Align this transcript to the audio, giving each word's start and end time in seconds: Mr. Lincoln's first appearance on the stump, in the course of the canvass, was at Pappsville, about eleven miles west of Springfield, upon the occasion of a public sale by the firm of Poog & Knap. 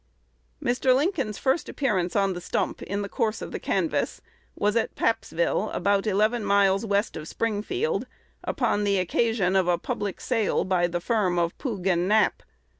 Mr. 0.63 0.95
Lincoln's 0.95 1.37
first 1.37 1.69
appearance 1.69 2.15
on 2.15 2.33
the 2.33 2.41
stump, 2.41 2.81
in 2.81 3.03
the 3.03 3.07
course 3.07 3.39
of 3.39 3.51
the 3.51 3.59
canvass, 3.59 4.19
was 4.55 4.75
at 4.75 4.95
Pappsville, 4.95 5.69
about 5.75 6.07
eleven 6.07 6.43
miles 6.43 6.83
west 6.83 7.15
of 7.15 7.27
Springfield, 7.27 8.07
upon 8.43 8.83
the 8.83 8.97
occasion 8.97 9.55
of 9.55 9.67
a 9.67 9.77
public 9.77 10.19
sale 10.19 10.63
by 10.63 10.87
the 10.87 11.01
firm 11.01 11.37
of 11.37 11.55
Poog 11.59 11.85
& 11.85 11.85
Knap. 12.07 12.41